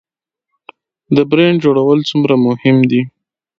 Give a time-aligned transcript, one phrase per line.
[1.15, 3.01] د برنډ جوړول څومره مهم دي؟